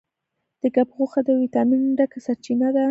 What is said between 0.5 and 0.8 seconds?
د